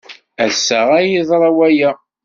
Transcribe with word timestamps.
Ass-a 0.45 0.79
ay 0.99 1.07
yeḍra 1.13 1.49
waya. 1.55 1.91